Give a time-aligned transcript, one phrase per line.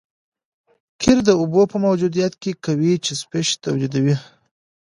[1.01, 4.15] قیر د اوبو په موجودیت کې قوي چسپش تولیدوي